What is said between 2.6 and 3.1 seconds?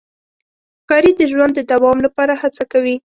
کوي.